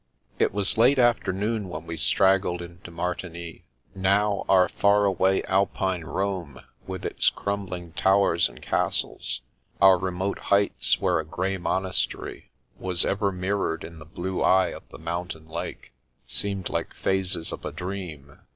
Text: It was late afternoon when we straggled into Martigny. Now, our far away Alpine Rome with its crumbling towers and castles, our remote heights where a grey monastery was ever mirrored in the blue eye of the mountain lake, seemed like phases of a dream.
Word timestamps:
It 0.39 0.51
was 0.51 0.79
late 0.79 0.97
afternoon 0.97 1.69
when 1.69 1.85
we 1.85 1.95
straggled 1.95 2.59
into 2.63 2.89
Martigny. 2.89 3.65
Now, 3.93 4.45
our 4.49 4.67
far 4.67 5.05
away 5.05 5.43
Alpine 5.43 6.05
Rome 6.05 6.59
with 6.87 7.05
its 7.05 7.29
crumbling 7.29 7.91
towers 7.93 8.49
and 8.49 8.63
castles, 8.63 9.41
our 9.79 9.99
remote 9.99 10.39
heights 10.49 10.99
where 10.99 11.19
a 11.19 11.23
grey 11.23 11.59
monastery 11.59 12.49
was 12.79 13.05
ever 13.05 13.31
mirrored 13.31 13.83
in 13.83 13.99
the 13.99 14.05
blue 14.05 14.41
eye 14.41 14.69
of 14.69 14.89
the 14.89 14.97
mountain 14.97 15.47
lake, 15.47 15.91
seemed 16.25 16.69
like 16.69 16.95
phases 16.95 17.51
of 17.51 17.63
a 17.63 17.71
dream. 17.71 18.39